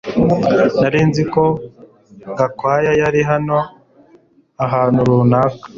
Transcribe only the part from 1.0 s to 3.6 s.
nzi ko Gakwaya yari hano